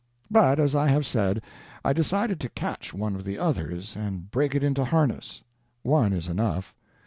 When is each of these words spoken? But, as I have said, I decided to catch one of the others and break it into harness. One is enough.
But, 0.31 0.59
as 0.59 0.73
I 0.75 0.87
have 0.87 1.05
said, 1.05 1.43
I 1.85 1.93
decided 1.93 2.39
to 2.39 2.49
catch 2.49 2.91
one 2.91 3.15
of 3.15 3.23
the 3.23 3.37
others 3.37 3.95
and 3.95 4.31
break 4.31 4.55
it 4.55 4.63
into 4.63 4.83
harness. 4.83 5.43
One 5.83 6.11
is 6.11 6.27
enough. 6.27 6.73